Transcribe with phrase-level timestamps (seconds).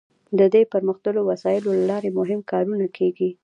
[0.39, 3.29] د دې پرمختللو وسایلو له لارې مهم کارونه کیږي.